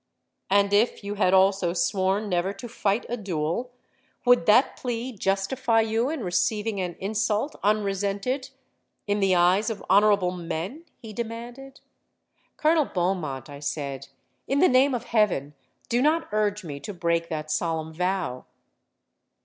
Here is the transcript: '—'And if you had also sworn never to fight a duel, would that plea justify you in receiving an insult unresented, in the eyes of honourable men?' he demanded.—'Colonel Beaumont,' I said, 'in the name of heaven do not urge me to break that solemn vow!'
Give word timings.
'—'And 0.49 0.73
if 0.73 1.03
you 1.03 1.13
had 1.13 1.31
also 1.31 1.73
sworn 1.73 2.27
never 2.27 2.53
to 2.53 2.67
fight 2.67 3.05
a 3.07 3.15
duel, 3.15 3.69
would 4.25 4.47
that 4.47 4.75
plea 4.75 5.11
justify 5.15 5.79
you 5.81 6.09
in 6.09 6.23
receiving 6.23 6.81
an 6.81 6.95
insult 6.99 7.55
unresented, 7.61 8.49
in 9.05 9.19
the 9.19 9.35
eyes 9.35 9.69
of 9.69 9.85
honourable 9.91 10.31
men?' 10.31 10.85
he 10.97 11.13
demanded.—'Colonel 11.13 12.85
Beaumont,' 12.85 13.47
I 13.47 13.59
said, 13.59 14.07
'in 14.47 14.57
the 14.57 14.67
name 14.67 14.95
of 14.95 15.03
heaven 15.03 15.53
do 15.87 16.01
not 16.01 16.27
urge 16.31 16.63
me 16.63 16.79
to 16.79 16.95
break 16.95 17.29
that 17.29 17.51
solemn 17.51 17.93
vow!' 17.93 18.45